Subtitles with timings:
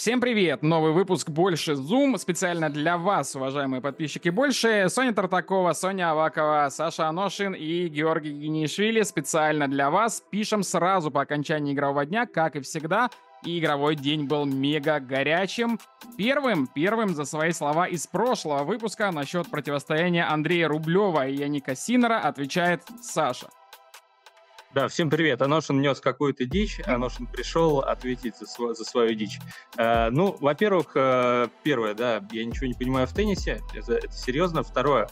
[0.00, 0.62] Всем привет!
[0.62, 4.86] Новый выпуск «Больше Zoom» специально для вас, уважаемые подписчики «Больше».
[4.88, 10.22] Соня Тартакова, Соня Авакова, Саша Аношин и Георгий Генишвили специально для вас.
[10.30, 13.10] Пишем сразу по окончании игрового дня, как и всегда.
[13.44, 15.78] И игровой день был мега горячим.
[16.16, 22.20] Первым, первым за свои слова из прошлого выпуска насчет противостояния Андрея Рублева и Яника Синера
[22.20, 23.48] отвечает Саша.
[24.72, 25.42] Да, всем привет.
[25.42, 29.40] Аношин нес какую-то дичь, Аношин пришел ответить за, св- за свою дичь.
[29.76, 34.62] Э, ну, во-первых, э, первое, да, я ничего не понимаю в теннисе, это, это серьезно.
[34.62, 35.08] Второе,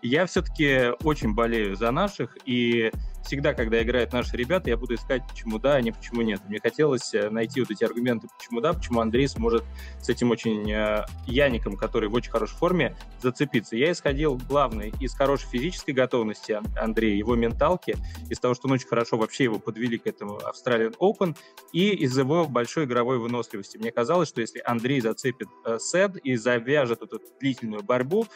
[0.00, 2.90] я все-таки очень болею за наших, и
[3.24, 6.40] всегда, когда играют наши ребята, я буду искать, почему да, а не почему нет.
[6.48, 9.64] Мне хотелось э, найти вот эти аргументы, почему да, почему Андрей сможет
[10.00, 13.76] с этим очень э, Яником, который в очень хорошей форме, зацепиться.
[13.76, 17.96] Я исходил, главное, из хорошей физической готовности Андрея, его менталки,
[18.28, 21.36] из того, что он очень хорошо вообще его подвели к этому Australian Open,
[21.72, 23.78] и из его большой игровой выносливости.
[23.78, 28.26] Мне казалось, что если Андрей зацепит э, сет и завяжет эту длительную борьбу,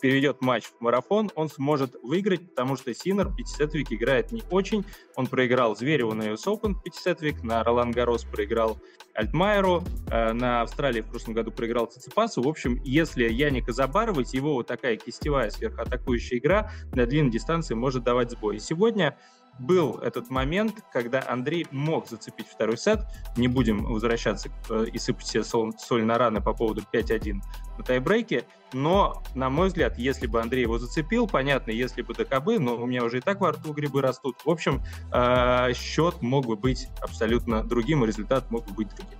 [0.00, 4.84] переведет матч в марафон, он сможет выиграть, потому что Синер пятисетовик играет не очень.
[5.14, 8.78] Он проиграл Звереву на US Open пятисетовик, на Ролан Гарос проиграл
[9.14, 12.42] Альтмайеру, э, на Австралии в прошлом году проиграл Циципасу.
[12.42, 18.04] В общем, если Яника забарывать, его вот такая кистевая сверхатакующая игра на длинной дистанции может
[18.04, 18.56] давать сбой.
[18.56, 19.16] И сегодня
[19.58, 23.00] был этот момент, когда Андрей мог зацепить второй сет.
[23.36, 27.40] Не будем возвращаться э, и сыпать себе соль, соль на раны по поводу 5-1
[27.78, 32.58] на тайбрейке, но, на мой взгляд, если бы Андрей его зацепил, понятно, если бы ДКБ,
[32.58, 34.36] но у меня уже и так во рту грибы растут.
[34.44, 34.82] В общем,
[35.12, 39.18] э, счет мог бы быть абсолютно другим, и результат мог бы быть другим.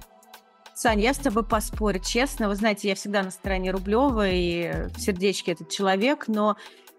[0.74, 2.48] Сань, я с тобой поспорю, честно.
[2.48, 6.58] Вы знаете, я всегда на стороне Рублева, и в сердечке этот человек, но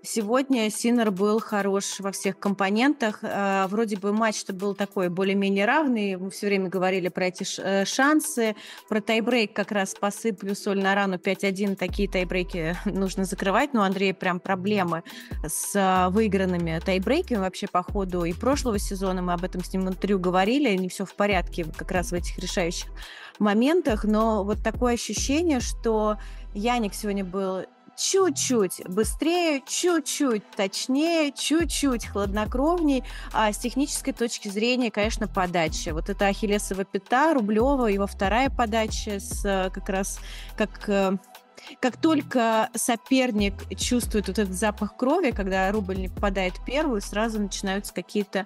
[0.09, 3.19] Сегодня Синер был хорош во всех компонентах.
[3.23, 6.15] А, вроде бы матч-то был такой более-менее равный.
[6.15, 8.55] Мы все время говорили про эти э, шансы.
[8.87, 11.75] Про тайбрейк как раз посыплю соль на рану 5-1.
[11.75, 13.73] Такие тайбрейки нужно закрывать.
[13.73, 15.03] Но у Андрея прям проблемы
[15.45, 19.21] с а, выигранными тайбрейками вообще по ходу и прошлого сезона.
[19.21, 20.73] Мы об этом с ним в интервью говорили.
[20.77, 22.87] Не все в порядке как раз в этих решающих
[23.39, 24.05] моментах.
[24.05, 26.15] Но вот такое ощущение, что
[26.53, 27.65] Яник сегодня был
[27.97, 33.03] чуть-чуть быстрее, чуть-чуть точнее, чуть-чуть хладнокровней,
[33.33, 35.93] а с технической точки зрения, конечно, подача.
[35.93, 40.19] Вот это Ахиллесова пята, Рублева, его вторая подача с э, как раз
[40.55, 41.17] как э,
[41.81, 47.93] как только соперник чувствует вот этот запах крови, когда рубль не попадает первую, сразу начинаются
[47.93, 48.45] какие-то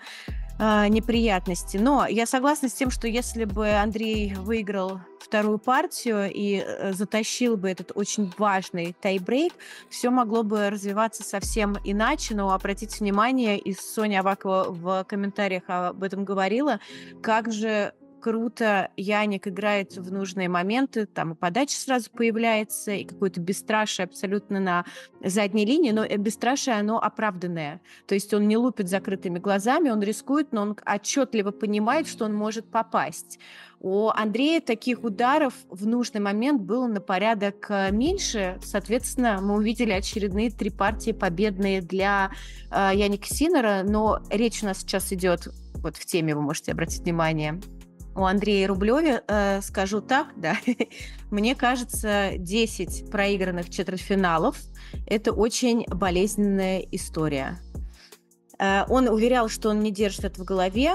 [0.62, 1.78] э, неприятности.
[1.78, 7.58] Но я согласна с тем, что если бы Андрей выиграл вторую партию и э, затащил
[7.58, 9.54] бы этот очень важный тайбрейк,
[9.90, 12.36] все могло бы развиваться совсем иначе.
[12.36, 16.80] Но обратите внимание, и Соня Авакова в комментариях об этом говорила,
[17.22, 23.42] как же круто Яник играет в нужные моменты, там и подача сразу появляется, и какое-то
[23.42, 24.86] бесстрашие абсолютно на
[25.24, 27.82] задней линии, но бесстрашие, оно оправданное.
[28.08, 32.34] То есть он не лупит закрытыми глазами, он рискует, но он отчетливо понимает, что он
[32.34, 33.40] может попасть.
[33.84, 38.59] У Андрея таких ударов в нужный момент было на порядок э, меньше.
[38.64, 42.30] Соответственно, мы увидели очередные три партии победные для
[42.70, 45.48] э, Яника Синера, но речь у нас сейчас идет
[45.82, 47.59] вот в теме, вы можете обратить внимание,
[48.16, 50.58] у Андрея Рублеве, э, скажу так, да,
[51.30, 54.58] мне кажется, 10 проигранных четвертьфиналов–
[55.08, 57.60] это очень болезненная история.
[58.60, 60.94] Э, он уверял, что он не держит это в голове.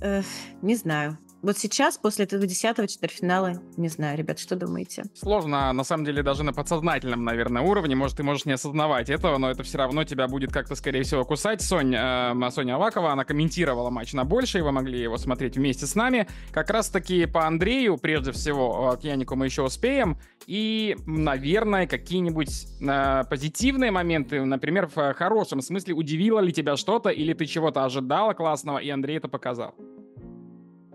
[0.00, 0.22] Э,
[0.62, 1.18] не знаю.
[1.42, 5.04] Вот сейчас, после этого десятого четвертьфинала, не знаю, ребят, что думаете?
[5.14, 7.96] Сложно, на самом деле, даже на подсознательном, наверное, уровне.
[7.96, 11.24] Может, ты можешь не осознавать этого, но это все равно тебя будет как-то, скорее всего,
[11.24, 11.62] кусать.
[11.62, 15.86] Соня, э, Соня Авакова, она комментировала матч на больше, и вы могли его смотреть вместе
[15.86, 16.26] с нами.
[16.52, 20.18] Как раз-таки по Андрею, прежде всего, к Янику мы еще успеем.
[20.46, 27.32] И, наверное, какие-нибудь э, позитивные моменты, например, в хорошем смысле, удивило ли тебя что-то, или
[27.32, 29.74] ты чего-то ожидала классного, и Андрей это показал?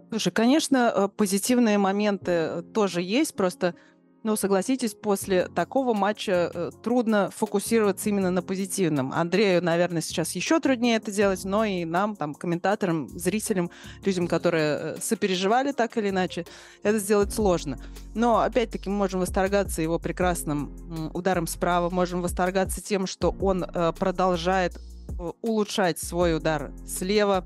[0.10, 3.74] Слушай, конечно, э, позитивные моменты э, тоже есть, просто,
[4.24, 9.12] ну, согласитесь, после такого матча э, трудно фокусироваться именно на позитивном.
[9.12, 13.72] Андрею, наверное, сейчас еще труднее это делать, но и нам, там, комментаторам, зрителям,
[14.06, 16.46] людям, которые сопереживали так или иначе,
[16.84, 17.80] это сделать сложно.
[18.14, 23.66] Но, опять-таки, мы можем восторгаться его прекрасным ударом справа, можем восторгаться тем, что он
[24.00, 24.80] продолжает
[25.42, 27.44] улучшать свой удар слева.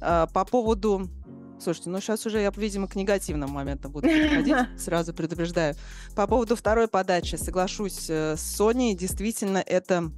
[0.00, 1.08] По поводу
[1.60, 5.74] Слушайте, ну сейчас уже я, видимо, к негативным моментам буду переходить, сразу предупреждаю.
[6.14, 8.94] По поводу второй подачи соглашусь э, с Соней.
[8.94, 10.10] Действительно, это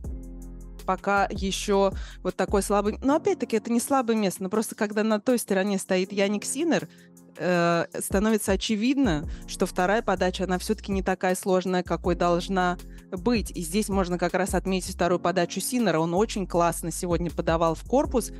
[0.88, 1.92] пока еще
[2.22, 2.98] вот такой слабый...
[3.02, 6.88] Но опять-таки это не слабое место, но просто когда на той стороне стоит Яник Синер,
[7.36, 12.78] э, становится очевидно, что вторая подача, она все-таки не такая сложная, какой должна
[13.10, 13.50] быть.
[13.50, 15.98] И здесь можно как раз отметить вторую подачу Синера.
[15.98, 18.32] Он очень классно сегодня подавал в корпус,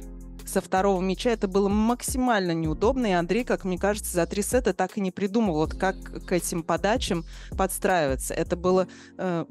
[0.49, 4.73] со второго мяча это было максимально неудобно, и Андрей, как мне кажется, за три сета
[4.73, 5.97] так и не придумал, вот как
[6.27, 7.25] к этим подачам
[7.56, 8.35] подстраиваться.
[8.35, 9.45] Это было э,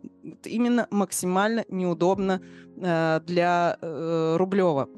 [0.44, 2.42] именно максимально неудобно
[2.78, 4.90] э, для э, Рублева.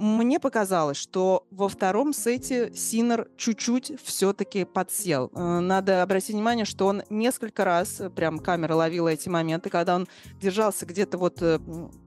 [0.00, 5.30] Мне показалось, что во втором сете Синер чуть-чуть все-таки подсел.
[5.34, 9.96] Э, надо обратить внимание, что он несколько раз, э, прям камера ловила эти моменты, когда
[9.96, 10.08] он
[10.40, 11.58] держался где-то вот э,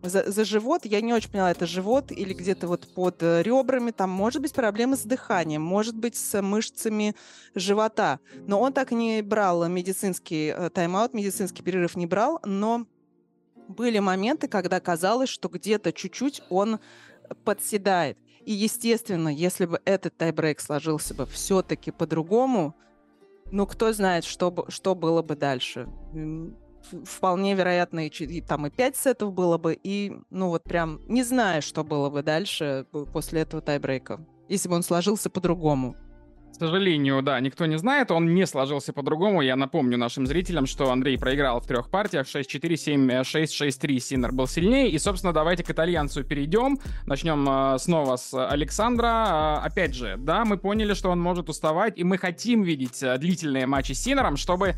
[0.02, 4.10] за, за живот, я не очень поняла, это живот или где-то вот под ребрами, там
[4.10, 7.16] может быть проблемы с дыханием, может быть с мышцами
[7.54, 8.20] живота.
[8.48, 12.88] Но он так не брал медицинский тайм-аут, медицинский перерыв не брал, но
[13.68, 16.80] были моменты, когда казалось, что где-то чуть-чуть он
[17.44, 18.18] подседает.
[18.46, 22.76] И, естественно, если бы этот тайбрейк сложился бы все-таки по-другому,
[23.52, 25.88] ну, кто знает, что, что было бы дальше.
[27.06, 31.24] Вполне вероятно, и, и там и 5 сетов было бы, и, ну, вот прям не
[31.24, 35.96] знаю, что было бы дальше после этого тайбрейка, если бы он сложился по-другому.
[36.54, 39.42] К сожалению, да, никто не знает, он не сложился по-другому.
[39.42, 44.00] Я напомню нашим зрителям, что Андрей проиграл в трех партиях 6-4, 7-6, 6-3.
[44.00, 44.90] Синер был сильнее.
[44.90, 46.78] И, собственно, давайте к итальянцу перейдем.
[47.08, 49.62] Начнем э, снова с Александра.
[49.64, 53.18] Э, опять же, да, мы поняли, что он может уставать, и мы хотим видеть э,
[53.18, 54.76] длительные матчи с Синером, чтобы э,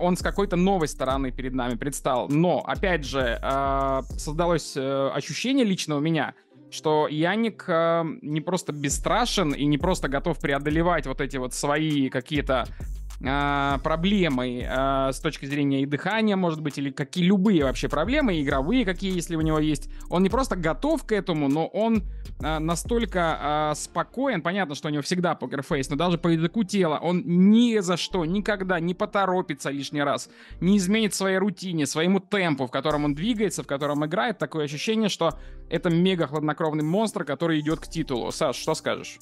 [0.00, 2.28] он с какой-то новой стороны перед нами предстал.
[2.28, 3.40] Но, опять же,
[4.16, 6.34] создалось ощущение лично у меня,
[6.70, 12.08] что Яник э, не просто бесстрашен и не просто готов преодолевать вот эти вот свои
[12.08, 12.66] какие-то
[13.20, 18.40] э, проблемы э, с точки зрения и дыхания, может быть, или какие любые вообще проблемы,
[18.40, 19.90] игровые какие, если у него есть.
[20.10, 22.04] Он не просто готов к этому, но он
[22.40, 24.42] э, настолько спокоен.
[24.42, 28.24] Понятно, что у него всегда покерфейс, но даже по языку тела он ни за что,
[28.24, 30.28] никогда не поторопится лишний раз,
[30.60, 34.38] не изменит своей рутине, своему темпу, в котором он двигается, в котором играет.
[34.38, 35.38] Такое ощущение, что
[35.70, 38.30] это мега хладнокровный монстр, который идет к титулу.
[38.32, 39.18] Саш, что скажешь?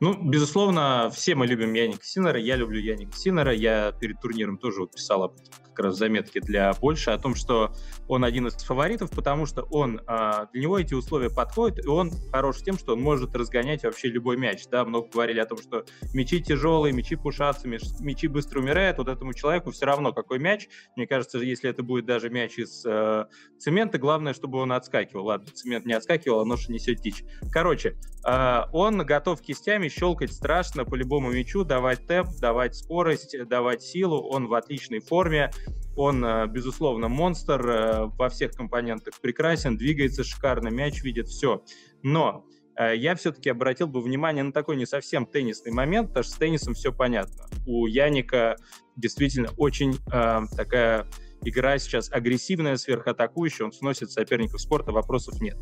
[0.00, 2.40] Ну, безусловно, все мы любим Яника Синера.
[2.40, 3.52] Я люблю Яника Синера.
[3.52, 7.34] Я перед турниром тоже вот писал об этом как раз заметки для больше, о том,
[7.34, 7.72] что
[8.08, 12.10] он один из фаворитов, потому что он, а, для него эти условия подходят, и он
[12.32, 14.66] хорош тем, что он может разгонять вообще любой мяч.
[14.68, 18.98] Да, много говорили о том, что мячи тяжелые, мячи пушатся, мячи быстро умирают.
[18.98, 20.68] Вот этому человеку все равно, какой мяч.
[20.96, 23.26] Мне кажется, если это будет даже мяч из э,
[23.58, 25.26] цемента, главное, чтобы он отскакивал.
[25.26, 27.22] Ладно, цемент не отскакивал, а ноша несет дичь.
[27.52, 27.96] Короче,
[28.26, 34.20] э, он готов кистями щелкать страшно по любому мячу, давать темп, давать скорость, давать силу.
[34.30, 35.50] Он в отличной форме.
[35.96, 41.62] Он, э, безусловно, монстр, э, во всех компонентах прекрасен, двигается шикарно, мяч видит, все.
[42.02, 42.46] Но
[42.76, 46.36] э, я все-таки обратил бы внимание на такой не совсем теннисный момент, потому что с
[46.36, 47.46] теннисом все понятно.
[47.66, 48.56] У Яника
[48.96, 51.06] действительно очень э, такая
[51.42, 55.56] игра сейчас агрессивная, сверхатакующая, он сносит соперников спорта, вопросов нет.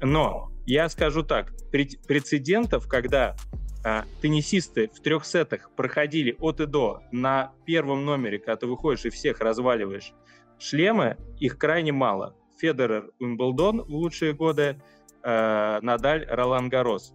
[0.00, 3.36] Но я скажу так, прецедентов, когда
[3.84, 9.04] а, теннисисты в трех сетах проходили от и до на первом номере, когда ты выходишь
[9.04, 10.12] и всех разваливаешь
[10.58, 12.34] шлемы, их крайне мало.
[12.58, 14.80] Федерер, Уимблдон в лучшие годы,
[15.22, 17.12] э, Надаль, Ролан Гарос.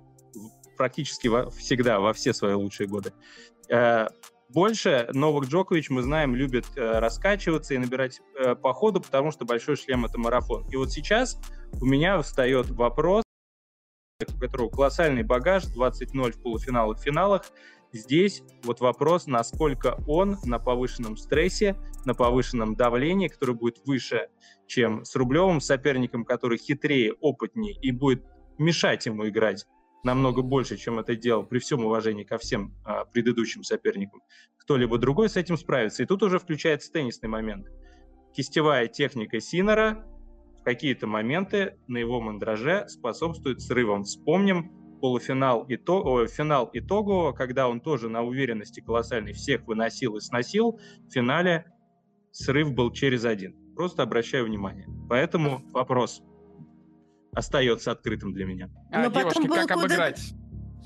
[0.78, 3.12] Практически во, всегда, во все свои лучшие годы.
[3.70, 4.08] Э,
[4.54, 9.46] больше Новак Джокович, мы знаем, любит э, раскачиваться и набирать э, по ходу, потому что
[9.46, 10.68] большой шлем— это марафон.
[10.70, 11.40] И вот сейчас
[11.80, 13.24] у меня встает вопрос,
[14.28, 17.52] у которого колоссальный багаж, 20-0 в полуфиналах, финалах.
[17.94, 24.30] Здесь вот вопрос, насколько он на повышенном стрессе, на повышенном давлении, которое будет выше,
[24.68, 28.24] чем с Рублевым соперником, который хитрее, опытнее и будет
[28.58, 29.66] мешать ему играть
[30.04, 34.22] намного больше, чем это делал при всем уважении ко всем а, предыдущим соперникам.
[34.58, 36.04] Кто-либо другой с этим справится.
[36.04, 37.68] И тут уже включается теннисный момент.
[38.36, 40.06] Кистевая техника Синера
[40.60, 44.04] в какие-то моменты на его мандраже способствует срывам.
[44.04, 50.22] Вспомним полуфинал и то, финал итогового, когда он тоже на уверенности колоссальной всех выносил и
[50.22, 50.80] сносил.
[51.08, 51.66] В финале
[52.32, 53.56] срыв был через один.
[53.76, 54.88] Просто обращаю внимание.
[55.10, 56.22] Поэтому вопрос
[57.34, 58.70] остается открытым для меня.
[58.92, 60.34] А, девушки, как обыграть?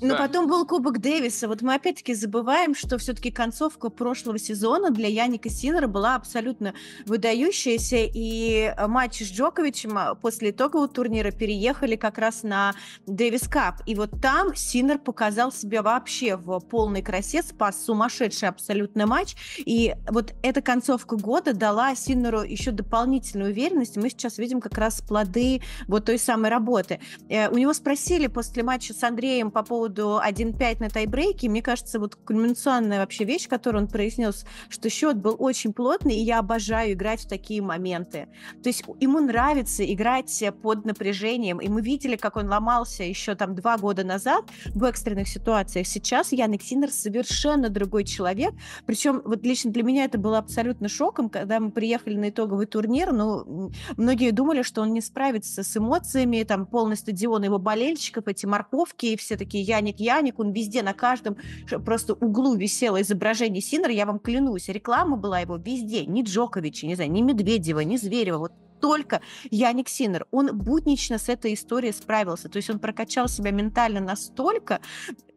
[0.00, 0.26] Но да.
[0.26, 1.48] потом был Кубок Дэвиса.
[1.48, 6.74] Вот мы опять-таки забываем, что все-таки концовка прошлого сезона для Яника Синера была абсолютно
[7.06, 7.96] выдающаяся.
[8.00, 12.74] И матч с Джоковичем а, после итогового турнира переехали как раз на
[13.06, 13.82] Дэвис Кап.
[13.86, 19.34] И вот там Синер показал себя вообще в полной красе, спас сумасшедший абсолютно матч.
[19.58, 23.96] И вот эта концовка года дала Синеру еще дополнительную уверенность.
[23.96, 27.00] Мы сейчас видим как раз плоды вот той самой работы.
[27.28, 31.62] Э, у него спросили после матча с Андреем по поводу поводу 1-5 на тайбрейке, мне
[31.62, 36.40] кажется, вот кульминационная вообще вещь, которую он произнес, что счет был очень плотный, и я
[36.40, 38.28] обожаю играть в такие моменты.
[38.62, 43.54] То есть ему нравится играть под напряжением, и мы видели, как он ломался еще там
[43.54, 45.86] два года назад в экстренных ситуациях.
[45.86, 48.54] Сейчас Яник Синер совершенно другой человек,
[48.86, 53.12] причем вот лично для меня это было абсолютно шоком, когда мы приехали на итоговый турнир,
[53.12, 58.46] ну, многие думали, что он не справится с эмоциями, там полный стадион его болельщиков, эти
[58.46, 61.36] морковки, и все такие Яник, Яник, он везде, на каждом
[61.84, 66.94] просто углу висело изображение Синера, я вам клянусь, реклама была его везде, ни Джоковича, не
[66.94, 70.26] знаю, ни Медведева, ни Зверева, вот только Яник Синер.
[70.30, 72.48] Он буднично с этой историей справился.
[72.48, 74.80] То есть он прокачал себя ментально настолько,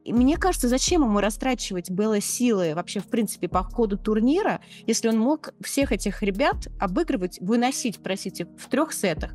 [0.06, 5.10] и мне кажется, зачем ему растрачивать было силы вообще, в принципе, по ходу турнира, если
[5.10, 9.34] он мог всех этих ребят обыгрывать, выносить, простите, в трех сетах.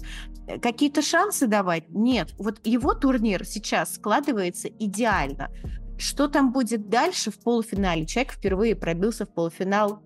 [0.60, 1.84] Какие-то шансы давать?
[1.90, 2.34] Нет.
[2.38, 5.50] Вот его турнир сейчас складывается идеально.
[5.96, 8.04] Что там будет дальше в полуфинале?
[8.04, 10.02] Человек впервые пробился в полуфинал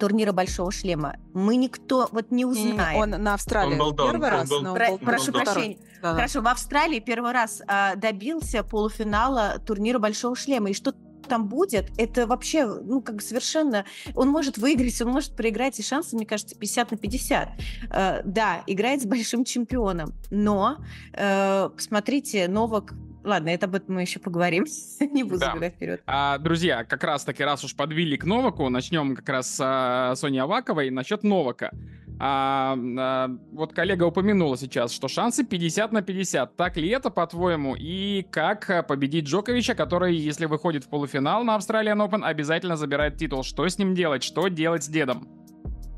[0.00, 1.16] турнира Большого Шлема.
[1.34, 2.98] Мы никто вот не узнает.
[2.98, 4.48] Он на Австралии он был, первый он раз.
[4.48, 5.78] Был, но Про, прошу прощения.
[6.02, 10.70] Да, Хорошо, в Австралии первый раз а, добился полуфинала турнира Большого Шлема.
[10.70, 10.94] И что
[11.30, 13.86] там будет, это вообще, ну, как совершенно...
[14.14, 17.48] Он может выиграть, он может проиграть, и шансы, мне кажется, 50 на 50.
[17.90, 20.78] Э, да, играет с большим чемпионом, но,
[21.14, 24.64] э, смотрите, Новак Ладно, это об этом мы еще поговорим.
[25.00, 25.54] Не буду да.
[25.68, 26.00] вперед.
[26.06, 30.14] А, друзья, как раз таки, раз уж подвели к Новаку, начнем как раз с а,
[30.16, 31.70] Сони Аваковой насчет Новака.
[32.22, 36.54] А, а, вот коллега упомянула сейчас, что шансы 50 на 50.
[36.54, 37.74] Так ли это, по-твоему?
[37.78, 43.42] И как победить Джоковича, который, если выходит в полуфинал на Australian Open, обязательно забирает титул?
[43.42, 44.22] Что с ним делать?
[44.22, 45.28] Что делать с дедом?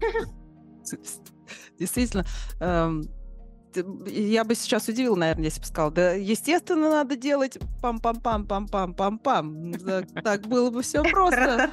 [1.79, 2.25] Действительно,
[2.61, 3.03] эм,
[4.07, 10.23] я бы сейчас удивил, наверное, если бы сказал, да, естественно, надо делать пам-пам-пам-пам-пам-пам.
[10.23, 11.71] Так было бы все просто.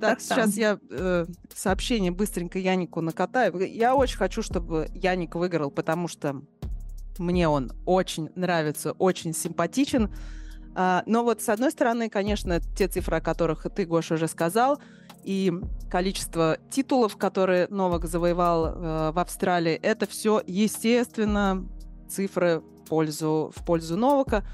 [0.00, 3.58] Так, сейчас я э, сообщение быстренько Янику накатаю.
[3.60, 6.42] Я очень хочу, чтобы Яник выиграл, потому что
[7.18, 10.12] мне он очень нравится, очень симпатичен.
[10.74, 14.80] А, но вот с одной стороны, конечно, те цифры, о которых ты, Гоша, уже сказал,
[15.24, 15.52] и
[15.90, 21.66] количество титулов, которые Новак завоевал э, в Австралии, это все, естественно,
[22.08, 24.44] цифры в пользу, в пользу Новака.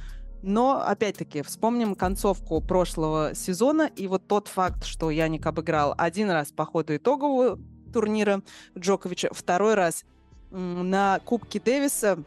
[0.42, 6.50] Но, опять-таки, вспомним концовку прошлого сезона и вот тот факт, что Яник обыграл один раз
[6.50, 7.58] по ходу итогового
[7.92, 8.40] турнира
[8.78, 10.04] Джоковича, второй раз
[10.50, 12.22] на Кубке Дэвиса,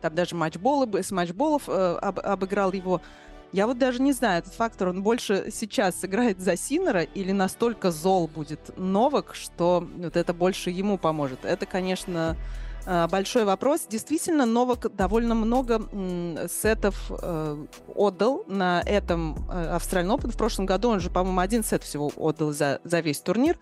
[0.00, 3.00] там даже матчболы, с матчболов э, об, обыграл его.
[3.52, 7.90] Я вот даже не знаю, этот фактор, он больше сейчас сыграет за Синера или настолько
[7.90, 11.44] зол будет Новак, что вот это больше ему поможет.
[11.44, 12.36] Это, конечно,
[12.84, 13.86] э, большой вопрос.
[13.88, 15.80] Действительно, Новак довольно много
[16.50, 20.30] сетов э, отдал на этом Австралиан Open.
[20.30, 23.58] В прошлом году он же, по-моему, один сет всего отдал за, за весь турнир.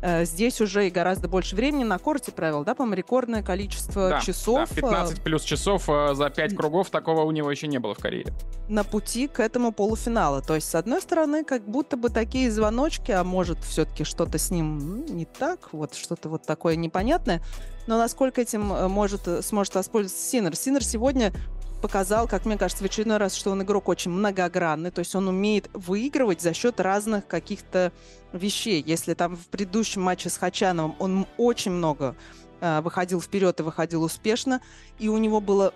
[0.00, 4.20] Э, здесь уже и гораздо больше времени на корте провел, да, по-моему, рекордное количество да,
[4.20, 4.68] часов.
[4.68, 7.98] Да, 15 плюс часов э, за 5 кругов, такого у него еще не было в
[7.98, 8.32] карьере.
[8.68, 10.40] На пути к этому полуфиналу.
[10.42, 14.50] То есть, с одной стороны, как будто бы такие звоночки, а может, все-таки что-то с
[14.50, 17.42] ним не так, вот что-то вот такое непонятное.
[17.88, 20.54] Но насколько этим э, может, сможет воспользоваться Синер?
[20.54, 21.32] Синер сегодня
[21.80, 25.28] показал, как мне кажется, в очередной раз, что он игрок очень многогранный, то есть он
[25.28, 27.92] умеет выигрывать за счет разных каких-то
[28.32, 28.82] вещей.
[28.86, 32.16] Если там в предыдущем матче с Хачановым он очень много
[32.60, 34.60] э, выходил вперед и выходил успешно,
[34.98, 35.72] и у него было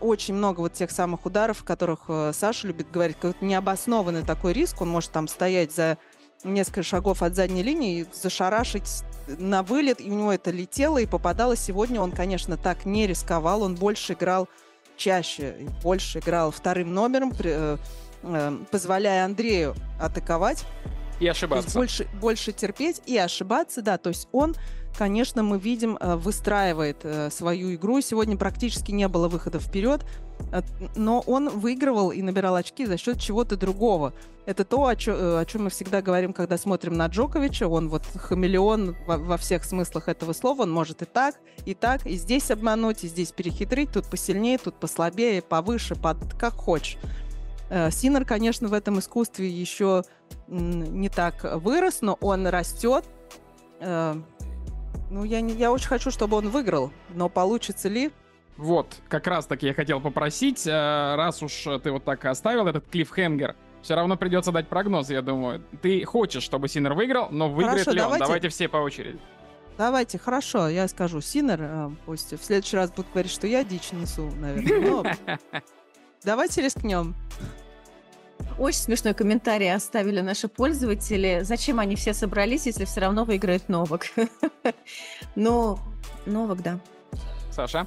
[0.00, 4.52] очень много вот тех самых ударов, о которых э, Саша любит говорить, как необоснованный такой
[4.52, 5.98] риск, он может там стоять за
[6.44, 11.06] несколько шагов от задней линии и зашарашить на вылет, и у него это летело и
[11.06, 11.56] попадало.
[11.56, 14.48] Сегодня он, конечно, так не рисковал, он больше играл
[14.96, 17.76] чаще больше играл вторым номером, э,
[18.70, 20.64] позволяя Андрею атаковать.
[21.20, 21.78] И ошибаться.
[21.78, 23.98] Больше, больше терпеть и ошибаться, да.
[23.98, 24.54] То есть он,
[24.98, 28.00] конечно, мы видим, э, выстраивает свою игру.
[28.00, 30.04] Сегодня практически не было выхода вперед.
[30.52, 30.62] Э,
[30.94, 34.12] но он выигрывал и набирал очки за счет чего-то другого.
[34.46, 37.66] Это то, о, чё, э, чем мы всегда говорим, когда смотрим на Джоковича.
[37.66, 40.62] Он вот хамелеон во, во всех смыслах этого слова.
[40.62, 44.78] Он может и так, и так, и здесь обмануть, и здесь перехитрить, тут посильнее, тут
[44.78, 46.96] послабее, повыше, под, как хочешь.
[47.68, 50.02] Э, Синер, конечно, в этом искусстве еще
[50.48, 53.04] не так вырос, но он растет.
[53.80, 58.10] Ну, я, не, я очень хочу, чтобы он выиграл, но получится ли,
[58.56, 62.88] вот, как раз таки я хотел попросить, э, раз уж ты вот так оставил этот
[62.88, 65.62] клиффхенгер, все равно придется дать прогноз, я думаю.
[65.82, 68.22] Ты хочешь, чтобы Синер выиграл, но выиграет Хорошо, ли давайте...
[68.22, 68.26] он?
[68.26, 69.18] Давайте все по очереди.
[69.76, 71.20] Давайте, хорошо, я скажу.
[71.20, 74.90] Синер, э, пусть в следующий раз будут говорить, что я дичь несу, наверное.
[74.90, 75.04] Но...
[76.26, 77.14] Давайте рискнем.
[78.58, 81.42] Очень смешной комментарий оставили наши пользователи.
[81.44, 84.06] Зачем они все собрались, если все равно выиграет Новак?
[85.36, 85.78] Ну,
[86.26, 86.80] Новак, да.
[87.52, 87.86] Саша?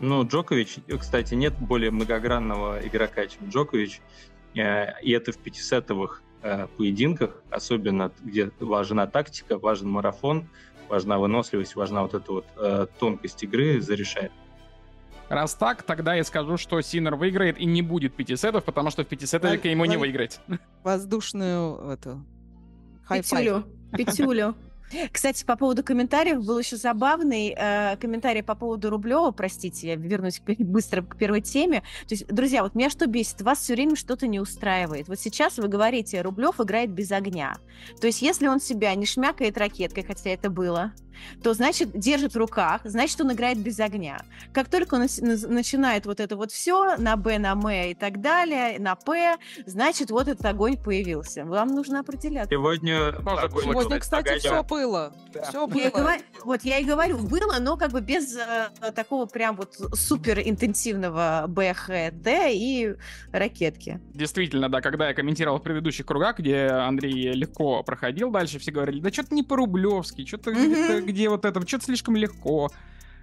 [0.00, 4.00] Ну, Джокович, кстати, нет более многогранного игрока, чем Джокович.
[4.56, 10.48] Э, и это в пятисетовых э, поединках, особенно где важна тактика, важен марафон,
[10.88, 14.32] важна выносливость, важна вот эта вот э, тонкость игры, зарешает.
[15.28, 19.02] Раз так, тогда я скажу, что Синер выиграет и не будет пяти сетов, потому что
[19.04, 20.40] в пяти сетах ему не выиграть.
[20.82, 22.24] Воздушную эту...
[23.08, 23.64] Пятюлю.
[23.92, 24.56] Пятюлю.
[25.12, 29.30] Кстати, по поводу комментариев был еще забавный э, комментарий по поводу Рублева.
[29.30, 31.80] Простите, я вернусь быстро к первой теме.
[32.06, 33.42] То есть, друзья, вот меня что бесит?
[33.42, 35.08] Вас все время что-то не устраивает.
[35.08, 37.56] Вот сейчас вы говорите, Рублев играет без огня.
[38.00, 40.92] То есть, если он себя не шмякает ракеткой, хотя это было,
[41.42, 44.18] то значит держит в руках, значит он играет без огня.
[44.52, 48.78] Как только он начинает вот это вот все на Б, на М и так далее,
[48.78, 51.44] на П, значит вот этот огонь появился.
[51.44, 52.50] Вам нужно определяться.
[52.50, 55.12] Сегодня, Сегодня кстати, все было.
[55.32, 55.44] Да.
[55.44, 55.80] Все было.
[55.80, 59.74] Я говорю, вот я и говорю, было, но как бы без э, такого прям вот
[59.94, 62.94] супер интенсивного БХД и
[63.32, 64.00] ракетки.
[64.14, 69.00] Действительно, да, когда я комментировал в предыдущих кругах, где Андрей легко проходил дальше, все говорили,
[69.00, 72.70] да что-то не по-рублевски, что-то mm-hmm где вот это, что-то слишком легко.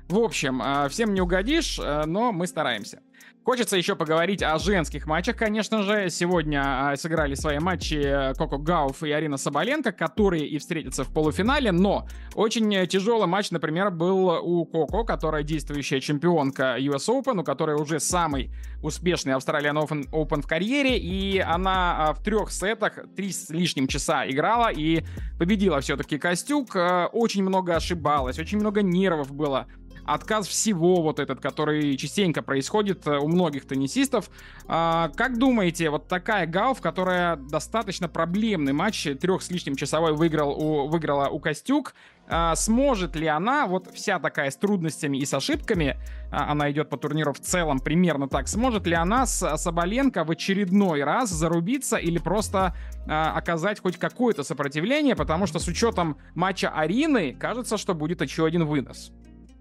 [0.08, 3.02] В общем, а, всем не угодишь, э, но мы стараемся.
[3.44, 6.10] Хочется еще поговорить о женских матчах, конечно же.
[6.10, 11.14] Сегодня а, сыграли свои матчи э, Коко Гауф и Арина Соболенко, которые и встретятся в
[11.14, 17.44] полуфинале, но очень тяжелый матч, например, был у Коко, которая действующая чемпионка US Open, у
[17.44, 18.50] которой уже самый
[18.82, 23.88] успешный Australian Open, Open в карьере, и она а, в трех сетах три с лишним
[23.88, 25.04] часа играла и
[25.38, 26.78] победила все-таки Костюк.
[26.78, 29.68] Э, очень много ошибалась, очень много нервов было
[30.06, 34.30] отказ всего вот этот, который частенько происходит э, у многих теннисистов.
[34.68, 40.52] А, как думаете, вот такая Гауф, которая достаточно проблемный матч, трех с лишним часовой выиграл
[40.52, 41.94] у, выиграла у Костюк,
[42.28, 45.98] а, сможет ли она, вот вся такая с трудностями и с ошибками,
[46.32, 50.32] а, она идет по турниру в целом примерно так, сможет ли она с Соболенко в
[50.32, 52.76] очередной раз зарубиться или просто
[53.06, 58.66] оказать хоть какое-то сопротивление, потому что с учетом матча Арины кажется, что будет еще один
[58.66, 59.12] вынос.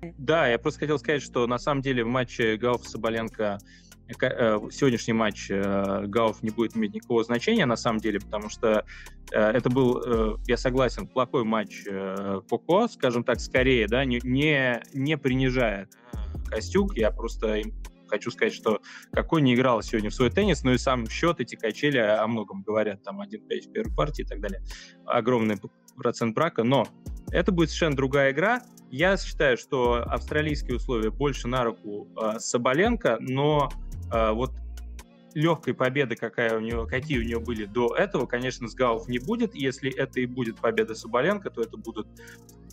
[0.02, 3.58] Да, я просто хотел сказать, что на самом деле в матче Гауф-Соболенко
[4.08, 8.48] э, э, сегодняшний матч э, Гауф не будет иметь никакого значения на самом деле, потому
[8.48, 8.84] что
[9.30, 11.84] это был, я согласен, плохой матч
[12.50, 14.20] Коко, скажем так, скорее, да, не,
[14.92, 15.88] не принижая
[16.50, 17.62] Костюк, я просто
[18.08, 21.56] хочу сказать, что какой не играл сегодня в свой теннис, но и сам счет эти
[21.56, 24.60] качели о многом говорят, там 1-5 в первой партии и так далее.
[25.06, 25.56] Огромное
[25.98, 26.86] 100% брака, но
[27.30, 28.62] это будет совершенно другая игра.
[28.90, 33.70] Я считаю, что австралийские условия больше на руку э, Соболенко, но
[34.12, 34.52] э, вот
[35.34, 39.18] легкой победы, какая у него, какие у него были до этого, конечно, с Гауф не
[39.18, 39.54] будет.
[39.54, 42.06] Если это и будет победа Соболенко, то это будет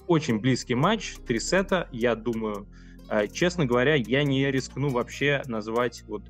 [0.08, 2.68] очень близкий матч, три сета, я думаю.
[3.10, 6.24] Э, честно говоря, я не рискну вообще назвать вот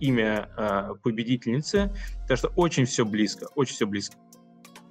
[0.00, 4.16] имя э, победительницы, потому что очень все близко, очень все близко.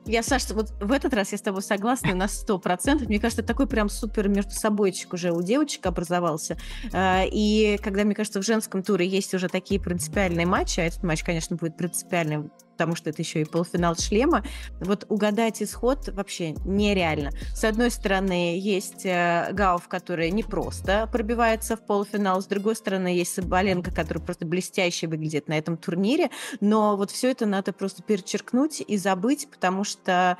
[0.09, 3.07] Я, Саша, вот в этот раз я с тобой согласна на сто процентов.
[3.07, 6.57] Мне кажется, такой прям супер между собойчик уже у девочек образовался.
[6.91, 11.03] А, и когда, мне кажется, в женском туре есть уже такие принципиальные матчи, а этот
[11.03, 14.41] матч, конечно, будет принципиальным потому что это еще и полуфинал шлема,
[14.79, 17.31] вот угадать исход вообще нереально.
[17.53, 23.09] С одной стороны, есть э, Гауф, который не просто пробивается в полуфинал, с другой стороны,
[23.09, 26.29] есть Соболенко, который просто блестяще выглядит на этом турнире,
[26.61, 30.37] но вот все это надо просто перечеркнуть и забыть, потому что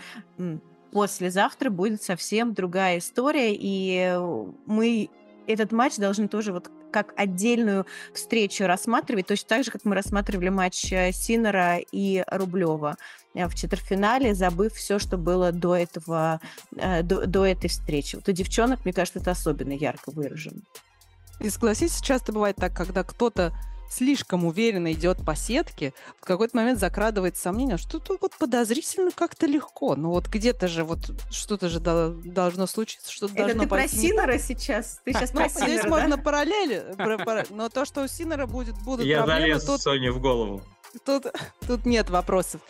[0.94, 4.18] послезавтра будет совсем другая история, и
[4.66, 5.10] мы
[5.54, 10.50] этот матч должны тоже вот как отдельную встречу рассматривать, точно так же, как мы рассматривали
[10.50, 12.96] матч э, Синера и Рублева
[13.34, 16.40] э, в четвертьфинале, забыв все, что было до этого,
[16.76, 18.16] э, до, до этой встречи.
[18.16, 20.62] Вот у девчонок, мне кажется, это особенно ярко выражено.
[21.40, 23.54] И согласитесь, часто бывает так, когда кто-то
[23.90, 29.46] слишком уверенно идет по сетке, в какой-то момент закрадывается сомнение, что тут вот подозрительно как-то
[29.46, 29.96] легко.
[29.96, 31.00] Ну вот где-то же вот
[31.32, 35.02] что-то же должно случиться, что-то Это должно ты про Синера сейчас?
[35.04, 35.90] Ты сейчас про Синера, Здесь да?
[35.90, 36.86] можно параллели,
[37.50, 39.48] но то, что у Синера будет, будут Я проблемы...
[39.48, 40.62] Я залез Соне в голову.
[41.06, 41.26] Тут,
[41.68, 42.62] тут нет вопросов.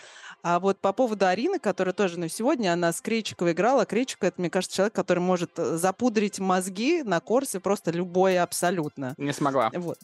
[0.42, 3.86] А вот по поводу Арины, которая тоже, ну, сегодня она с Крейчиковой играла.
[3.86, 9.16] Крейчик, это, мне кажется, человек, который может э, запудрить мозги на курсе просто любое абсолютно.
[9.18, 9.70] Не смогла.
[9.74, 9.98] Вот.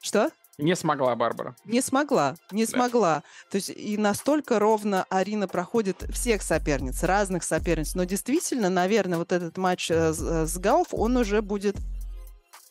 [0.00, 0.30] Что?
[0.58, 1.56] Не смогла Барбара.
[1.64, 2.70] Не смогла, не да.
[2.70, 3.22] смогла.
[3.50, 7.94] То есть и настолько ровно Арина проходит всех соперниц, разных соперниц.
[7.94, 11.76] Но действительно, наверное, вот этот матч э, с, э, с Гауф, он уже будет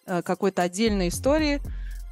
[0.05, 1.59] э, какой-то отдельной историей.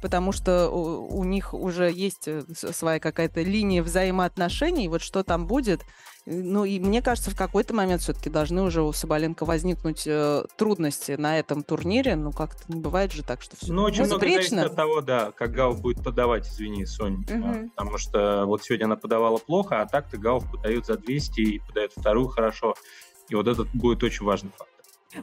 [0.02, 5.80] потому что у, у них уже есть своя какая-то линия взаимоотношений, вот что там будет.
[6.24, 11.12] Ну и мне кажется, в какой-то момент все-таки должны уже у Соболенко возникнуть э, трудности
[11.12, 12.14] на этом турнире.
[12.14, 15.32] Ну как-то не бывает же так, что все Ну очень много зависит от того, да,
[15.32, 17.24] как Гауф будет подавать, извини, Сонь.
[17.28, 17.70] Угу.
[17.74, 21.92] Потому что вот сегодня она подавала плохо, а так-то Гауф подает за 200 и подает
[21.96, 22.74] вторую хорошо.
[23.28, 24.71] И вот этот будет очень важный факт.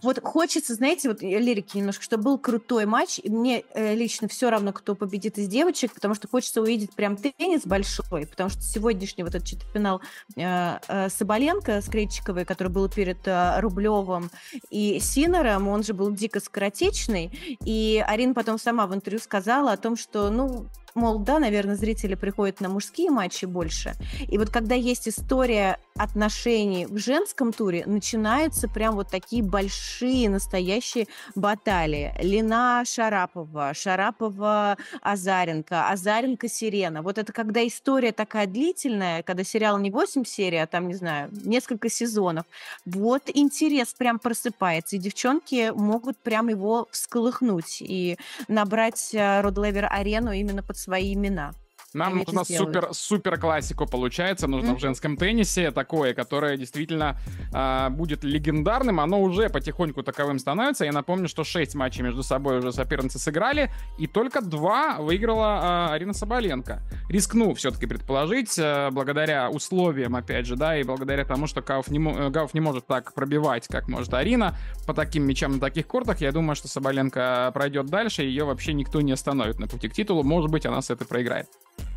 [0.01, 3.19] Вот хочется, знаете, вот лирики немножко, чтобы был крутой матч.
[3.21, 7.17] И мне э, лично все равно, кто победит из девочек, потому что хочется увидеть прям
[7.17, 10.01] теннис большой, потому что сегодняшний вот этот четвертьфинал
[10.35, 14.29] э, э, Соболенко с Кречиковой, который был перед э, Рублевым
[14.69, 19.77] и Синером, он же был дико скоротечный, и Арина потом сама в интервью сказала о
[19.77, 20.67] том, что, ну,
[20.99, 23.93] мол, да, наверное, зрители приходят на мужские матчи больше.
[24.27, 31.07] И вот когда есть история отношений в женском туре, начинаются прям вот такие большие настоящие
[31.35, 32.13] баталии.
[32.21, 37.01] Лина Шарапова, Шарапова Азаренко, Азаренко Сирена.
[37.01, 41.29] Вот это когда история такая длительная, когда сериал не 8 серий, а там, не знаю,
[41.31, 42.45] несколько сезонов.
[42.85, 50.31] Вот интерес прям просыпается, и девчонки могут прям его всколыхнуть и набрать Родлевер э, арену
[50.31, 51.53] именно под свои имена.
[51.93, 54.75] Нам нужно супер, супер классику получается, нужно mm-hmm.
[54.77, 57.17] в женском теннисе такое, которое действительно
[57.53, 58.99] э, будет легендарным.
[58.99, 60.85] Оно уже потихоньку таковым становится.
[60.85, 65.93] Я напомню, что 6 матчей между собой уже соперницы сыграли, и только 2 выиграла э,
[65.93, 66.81] Арина Соболенко.
[67.09, 72.29] Рискну все-таки предположить, э, благодаря условиям, опять же, да, и благодаря тому, что Гауф не,
[72.29, 76.31] Гауф не может так пробивать, как может Арина, по таким мячам на таких кортах, я
[76.31, 80.23] думаю, что Соболенко пройдет дальше, ее вообще никто не остановит на пути к титулу.
[80.23, 81.47] Может быть, она с этой проиграет.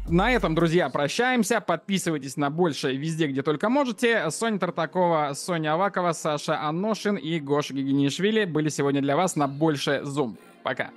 [0.09, 1.61] На этом, друзья, прощаемся.
[1.61, 4.31] Подписывайтесь на больше везде, где только можете.
[4.31, 10.03] Соня Тартакова, Соня Авакова, Саша Аношин и Гоша Гигинишвили были сегодня для вас на больше
[10.05, 10.37] Zoom.
[10.65, 10.91] Пока.